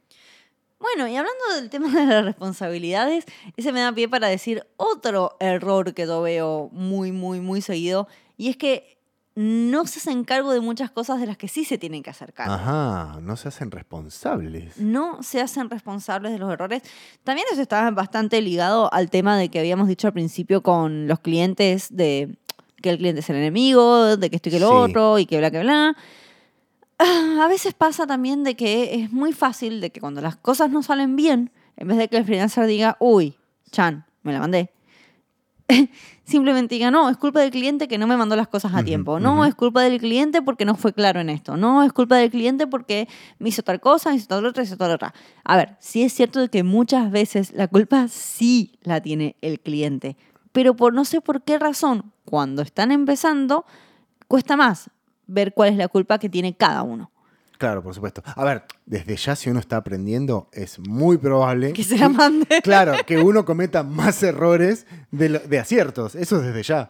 [0.79, 5.35] Bueno, y hablando del tema de las responsabilidades, ese me da pie para decir otro
[5.39, 8.95] error que yo veo muy, muy, muy seguido, y es que
[9.33, 12.33] no se hacen cargo de muchas cosas de las que sí se tienen que hacer
[12.33, 12.53] cargo.
[12.53, 14.77] Ajá, no se hacen responsables.
[14.77, 16.81] No se hacen responsables de los errores.
[17.23, 21.19] También eso está bastante ligado al tema de que habíamos dicho al principio con los
[21.19, 22.35] clientes de
[22.81, 24.75] que el cliente es el enemigo, de que esto y que lo Sí.
[24.91, 25.95] otro, y que bla, que bla.
[27.41, 30.81] A veces pasa también de que es muy fácil de que cuando las cosas no
[30.83, 33.35] salen bien, en vez de que el freelancer diga, uy,
[33.71, 34.71] Chan, me la mandé,
[36.23, 39.19] simplemente diga, no, es culpa del cliente que no me mandó las cosas a tiempo.
[39.19, 41.57] No, es culpa del cliente porque no fue claro en esto.
[41.57, 43.07] No, es culpa del cliente porque
[43.37, 45.13] me hizo tal cosa, hizo tal otra, hizo tal otra.
[45.43, 49.59] A ver, sí es cierto de que muchas veces la culpa sí la tiene el
[49.59, 50.17] cliente,
[50.51, 53.65] pero por no sé por qué razón, cuando están empezando,
[54.27, 54.89] cuesta más
[55.27, 57.11] ver cuál es la culpa que tiene cada uno.
[57.57, 58.21] Claro, por supuesto.
[58.35, 62.45] A ver, desde ya si uno está aprendiendo, es muy probable Que se la mande.
[62.63, 66.13] Claro, que uno cometa más errores de, lo- de aciertos.
[66.15, 66.89] Eso es desde ya.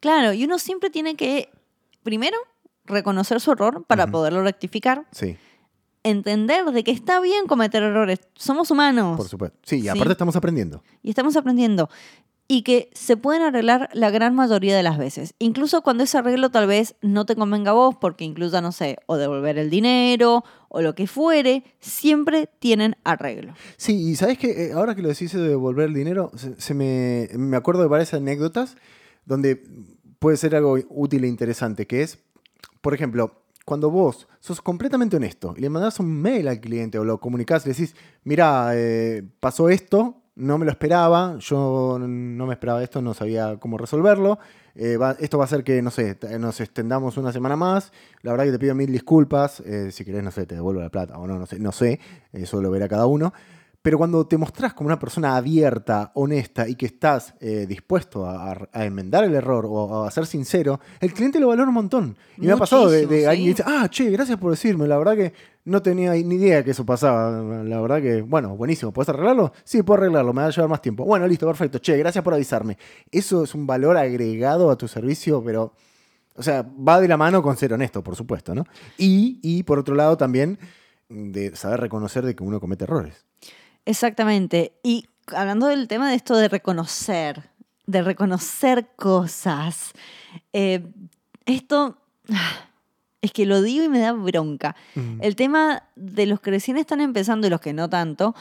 [0.00, 1.48] Claro, y uno siempre tiene que,
[2.02, 2.36] primero,
[2.84, 5.38] reconocer su error para poderlo rectificar, Sí,
[6.02, 9.56] entender de que está bien cometer errores, somos humanos por supuesto.
[9.62, 9.88] Sí, y Sí.
[9.88, 10.82] aparte estamos aprendiendo.
[11.02, 11.88] y estamos aprendiendo.
[12.46, 15.34] Y que se pueden arreglar la gran mayoría de las veces.
[15.38, 18.98] Incluso cuando ese arreglo tal vez no te convenga a vos, porque incluso, no sé,
[19.06, 23.54] o devolver el dinero o lo que fuere, siempre tienen arreglo.
[23.76, 27.56] Sí, y sabes que ahora que lo decís de devolver el dinero, se, me, me
[27.56, 28.76] acuerdo de varias anécdotas
[29.24, 29.62] donde
[30.18, 32.18] puede ser algo útil e interesante, que es,
[32.80, 37.04] por ejemplo, cuando vos sos completamente honesto y le mandás un mail al cliente o
[37.04, 42.54] lo comunicás le decís, mira, eh, pasó esto, no me lo esperaba, yo no me
[42.54, 44.38] esperaba esto, no sabía cómo resolverlo,
[44.74, 47.92] eh, va- esto va a hacer que, no sé, nos extendamos una semana más,
[48.22, 50.90] la verdad que te pido mil disculpas, eh, si querés, no sé, te devuelvo la
[50.90, 52.00] plata o no, no sé, no sé,
[52.32, 53.32] eso lo verá cada uno.
[53.80, 58.52] Pero cuando te mostrás como una persona abierta, honesta y que estás eh, dispuesto a,
[58.52, 62.16] a- a enmendar el error o a ser sincero, el cliente lo valora un montón.
[62.38, 65.14] Y me ha pasado de, alguien que dice, ah, che, gracias por decirme, la verdad
[65.16, 67.30] que no tenía ni idea que eso pasaba.
[67.64, 69.52] La verdad que, bueno, buenísimo, ¿puedes arreglarlo?
[69.64, 71.04] Sí, puedo arreglarlo, me va a llevar más tiempo.
[71.04, 72.78] Bueno, listo, perfecto, che, gracias por avisarme.
[73.10, 75.74] Eso es un valor agregado a tu servicio, pero,
[76.36, 78.64] o sea, va de la mano con ser honesto, por supuesto, ¿no?
[78.98, 80.58] Y, y por otro lado también
[81.08, 83.24] de saber reconocer de que uno comete errores.
[83.84, 84.78] Exactamente.
[84.82, 87.50] Y hablando del tema de esto de reconocer,
[87.86, 89.92] de reconocer cosas,
[90.52, 90.86] eh,
[91.46, 91.98] esto
[92.30, 92.68] ah,
[93.24, 94.76] Es que lo digo y me da bronca.
[94.94, 95.22] Mm.
[95.22, 98.34] El tema de los que recién están empezando y los que no tanto,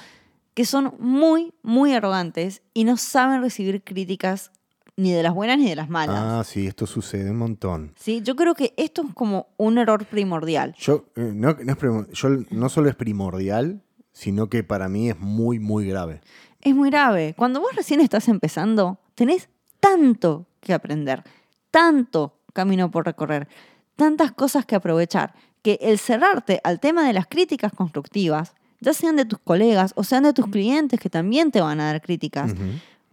[0.54, 4.52] que son muy, muy arrogantes y no saben recibir críticas
[4.98, 6.18] ni de las buenas ni de las malas.
[6.20, 7.94] Ah, sí, esto sucede un montón.
[7.96, 8.22] ¿Sí?
[8.24, 10.76] Yo creo que esto es como un error primordial.
[10.78, 15.18] Yo, eh, no, no es yo no solo es primordial, sino que para mí es
[15.18, 16.20] muy, muy grave.
[16.60, 17.36] Es muy grave.
[17.38, 19.48] Cuando vos recién estás empezando, tenés
[19.80, 21.24] tanto que aprender,
[21.72, 23.48] tanto camino por recorrer,
[23.96, 29.16] tantas cosas que aprovechar, que el cerrarte al tema de las críticas constructivas, ya sean
[29.16, 32.54] de tus colegas o sean de tus clientes que también te van a dar críticas,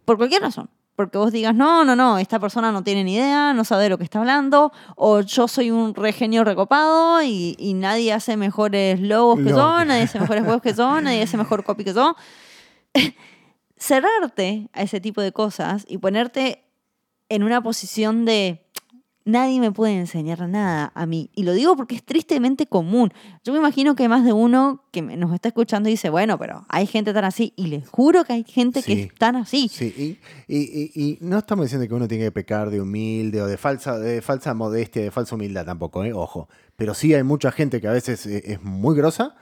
[0.05, 0.69] por cualquier razón.
[0.95, 3.89] Porque vos digas, no, no, no, esta persona no tiene ni idea, no sabe de
[3.89, 8.99] lo que está hablando, o yo soy un regenio recopado y, y nadie hace mejores
[8.99, 12.15] logos que yo, nadie hace mejores juegos que yo, nadie hace mejor copy que yo.
[13.77, 16.65] Cerrarte a ese tipo de cosas y ponerte
[17.29, 18.61] en una posición de
[19.25, 21.29] nadie me puede enseñar nada a mí.
[21.35, 23.11] Y lo digo porque es tristemente común.
[23.43, 26.37] Yo me imagino que hay más de uno que nos está escuchando y dice, bueno,
[26.37, 27.53] pero hay gente tan así.
[27.55, 29.67] Y les juro que hay gente que es tan así.
[29.69, 29.93] Sí,
[30.47, 33.47] y, y- y- y no estamos diciendo que uno tiene que pecar de humilde o
[33.47, 36.13] de falsa, de falsa modestia, de falsa humildad tampoco, ¿eh?
[36.13, 36.49] ojo.
[36.75, 39.35] Pero sí hay mucha gente que a veces eh, es muy grosa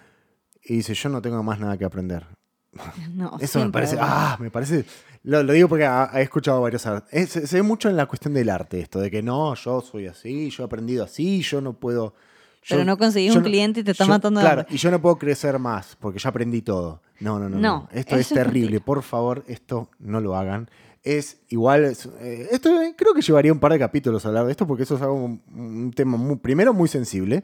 [0.63, 2.25] y dice, yo no tengo más nada que aprender.
[3.13, 4.85] No, Eso me parece, ah, me parece,
[5.23, 7.29] lo, lo digo porque ha- he escuchado varios artes.
[7.29, 10.49] Se, ve mucho en la cuestión del arte esto, de que no, yo soy así,
[10.49, 12.13] yo he aprendido así, yo no puedo...
[12.63, 14.91] yo- Pero no conseguís yo un cliente y te está yo- matando Claro, y yo
[14.91, 17.01] no puedo crecer más porque ya aprendí todo.
[17.19, 17.57] No, no, no.
[17.57, 17.89] No, no.
[17.91, 18.79] Esto es es terrible.
[18.79, 20.69] Por favor, esto no lo hagan.
[21.03, 24.45] Es igual, es, eh, esto eh, creo que llevaría un par de capítulos a hablar
[24.45, 27.43] de esto porque eso es algo, un, un tema muy, primero muy sensible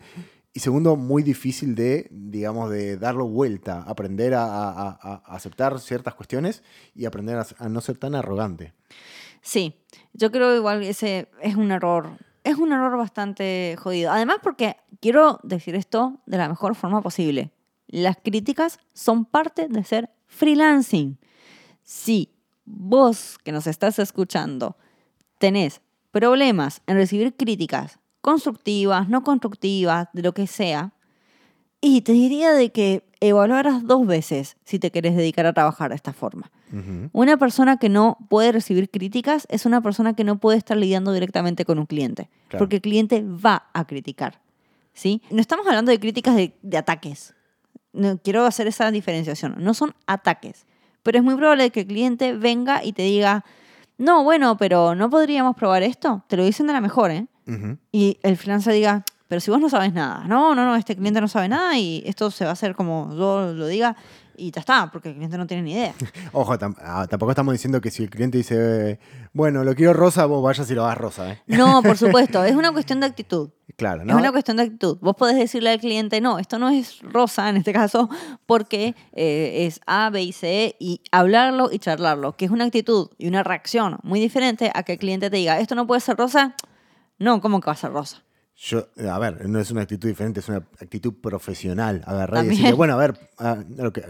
[0.55, 6.63] y segundo muy difícil de, digamos, de darlo vuelta, aprender a, aceptar ciertas cuestiones
[6.95, 8.73] y aprender a, a no ser tan arrogante.
[9.41, 9.75] Sí,
[10.13, 12.17] yo creo igual que ese es un error.
[12.45, 14.13] Es un error bastante jodido.
[14.13, 17.51] Además porque quiero decir esto de la mejor forma posible.
[17.87, 21.17] Las críticas son parte de ser freelancing.
[21.83, 22.31] Si
[22.63, 24.77] vos que nos estás escuchando
[25.37, 30.93] tenés problemas en recibir críticas constructivas, no constructivas, de lo que sea,
[31.79, 35.95] y te diría de que evaluaras dos veces si te querés dedicar a trabajar de
[35.95, 36.51] esta forma.
[37.13, 41.13] Una persona que no puede recibir críticas es una persona que no puede estar lidiando
[41.13, 42.57] directamente con un cliente, Claro.
[42.63, 44.41] porque el cliente va a criticar.
[44.93, 45.21] ¿sí?
[45.29, 47.35] No estamos hablando de críticas de, de ataques.
[47.93, 49.55] No, quiero hacer esa diferenciación.
[49.59, 50.65] No son ataques,
[51.03, 53.45] pero es muy probable que el cliente venga y te diga,
[53.97, 56.23] no, bueno, pero no podríamos probar esto.
[56.27, 57.27] Te lo dicen de la mejor, ¿eh?
[57.91, 61.19] Y el freelancer diga, pero si vos no sabes nada, no, no, no, este cliente
[61.21, 63.95] no sabe nada y esto se va a hacer como yo lo diga
[64.37, 65.93] y ya está, porque el cliente no tiene ni idea.
[66.33, 68.99] Ojo, ah, tampoco estamos diciendo que si el cliente dice,
[69.33, 71.31] bueno, lo quiero rosa, vos vayas y lo hagas rosa.
[71.31, 71.41] ¿eh?
[71.47, 73.49] No, por supuesto, es una cuestión de actitud.
[73.77, 74.17] Claro, Es ¿no?
[74.17, 74.97] una cuestión de actitud.
[75.01, 78.09] Vos podés decirle al cliente, no, esto no es rosa en este caso,
[78.45, 83.09] porque eh, es A, B y C, y hablarlo y charlarlo, que es una actitud
[83.17, 86.17] y una reacción muy diferente a que el cliente te diga, esto no puede ser
[86.17, 86.55] rosa.
[87.17, 88.23] No, ¿cómo que va a ser rosa?
[88.57, 92.01] Yo, a ver, no es una actitud diferente, es una actitud profesional.
[92.07, 93.13] Agarrar y decirle, bueno, a ver,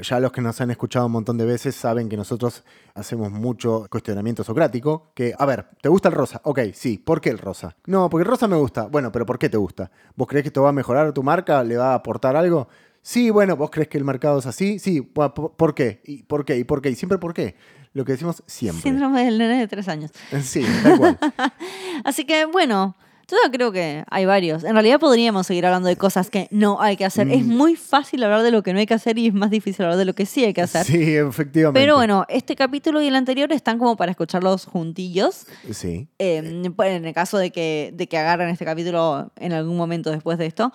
[0.04, 2.64] ya los que nos han escuchado un montón de veces saben que nosotros
[2.94, 5.12] hacemos mucho cuestionamiento socrático.
[5.16, 6.42] Que, a ver, ¿te gusta el rosa?
[6.44, 7.76] Ok, sí, ¿por qué el rosa?
[7.88, 8.86] No, porque el rosa me gusta.
[8.86, 9.90] Bueno, pero ¿por qué te gusta?
[10.16, 11.64] ¿Vos crees que esto va a mejorar tu marca?
[11.64, 12.68] ¿Le va a aportar algo?
[13.02, 14.78] Sí, bueno, ¿vos crees que el mercado es así?
[14.78, 16.02] Sí, ¿por, por qué?
[16.06, 16.58] ¿Y por qué?
[16.58, 16.92] ¿Y por qué?
[16.92, 17.56] Y siempre por qué.
[17.96, 18.84] Lo que decimos siempre.
[18.84, 20.12] Síndrome del nene de tres años.
[20.44, 21.18] Sí, tal cual.
[22.04, 22.96] Así que, bueno,
[23.28, 24.64] yo creo que hay varios.
[24.66, 27.28] En realidad podríamos seguir hablando de cosas que no hay que hacer.
[27.32, 27.56] Es Mm.
[27.56, 29.98] muy fácil hablar de lo que no hay que hacer y es más difícil hablar
[29.98, 30.86] de lo que sí hay que hacer.
[30.86, 31.80] Sí, efectivamente.
[31.80, 35.48] Pero bueno, este capítulo y el anterior están como para escucharlos juntillos.
[35.72, 36.08] Sí.
[36.20, 40.38] Eh, en el caso de que, de que agarren este capítulo en algún momento después
[40.38, 40.72] de esto,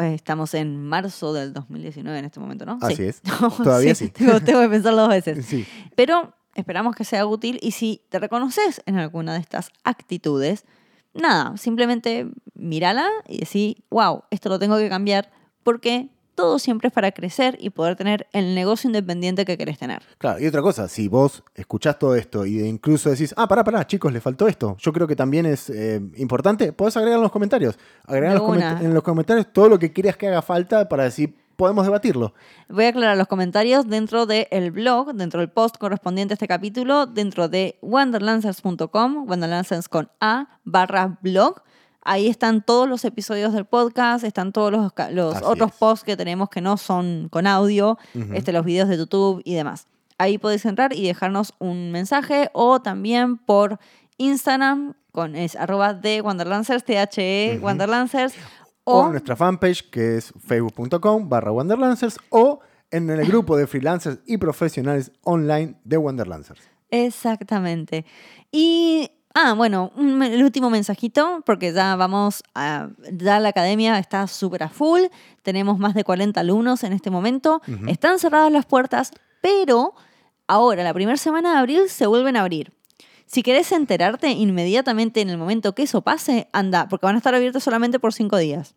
[0.00, 2.78] eh, estamos en marzo del 2019 en este momento, ¿no?
[2.80, 3.20] Así es.
[3.62, 4.08] Todavía sí.
[4.08, 5.44] Tengo, tengo que pensarlo dos veces.
[5.52, 5.66] Sí.
[5.94, 10.64] Pero esperamos que sea útil y si te reconoces en alguna de estas actitudes,
[11.14, 15.30] nada, simplemente mírala y decir, wow, esto lo tengo que cambiar
[15.62, 20.02] porque todo siempre es para crecer y poder tener el negocio independiente que querés tener.
[20.16, 23.86] Claro, y otra cosa, si vos escuchás todo esto y incluso decís, ah, pará, pará,
[23.86, 27.32] chicos, le faltó esto, yo creo que también es eh, importante, podés agregar en los
[27.32, 27.78] comentarios.
[28.06, 31.36] Agregar los, coment- en los comentarios todo lo que creas que haga falta para decir,
[31.62, 32.34] podemos debatirlo.
[32.68, 37.06] Voy a aclarar los comentarios dentro del blog, dentro del post correspondiente a este capítulo,
[37.06, 41.62] dentro de wanderlancers.com, wanderlancers con A, barra blog.
[42.02, 44.90] Ahí están todos los episodios del podcast, están todos los,
[45.44, 45.76] otros es.
[45.78, 47.96] posts que tenemos que no son con audio,
[48.34, 49.86] este, los videos de YouTube y demás.
[50.18, 53.78] Ahí podéis entrar y dejarnos un mensaje o también por
[54.16, 57.66] Instagram con es arroba de Wanderlancers, THE Ujú.
[57.66, 58.34] Wanderlancers.
[58.84, 62.60] O, O- en nuestra fanpage que es facebook.com barra Wanderlancers o
[62.90, 66.60] en el grupo de freelancers y profesionales online de Wanderlancers.
[66.90, 68.04] Exactamente.
[68.50, 74.26] Y, ah, bueno, un el último mensajito, porque ya vamos a, ya la academia está
[74.26, 75.02] súper a full,
[75.42, 79.94] tenemos más de 40 alumnos en este momento, están cerradas las puertas, pero
[80.46, 82.72] ahora, la primera semana de abril, se vuelven a abrir.
[83.32, 87.34] Si querés enterarte inmediatamente en el momento que eso pase, anda, porque van a estar
[87.34, 88.74] abiertos solamente por cinco días.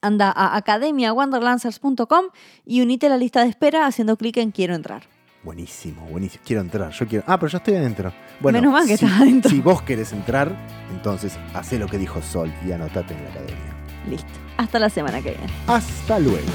[0.00, 2.26] Anda a academiawanderlancers.com
[2.64, 5.02] y unite a la lista de espera haciendo clic en Quiero entrar.
[5.42, 6.44] Buenísimo, buenísimo.
[6.46, 7.24] Quiero entrar, yo quiero.
[7.26, 8.12] Ah, pero yo estoy adentro.
[8.38, 9.50] Bueno, Menos mal que si, estás adentro.
[9.50, 10.54] Si vos querés entrar,
[10.92, 13.76] entonces hacé lo que dijo Sol y anotate en la academia.
[14.08, 14.28] Listo.
[14.56, 15.52] Hasta la semana que viene.
[15.66, 16.46] Hasta luego.